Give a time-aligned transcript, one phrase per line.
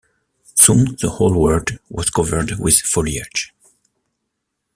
[0.55, 3.53] Soon the whole world was covered with foliage.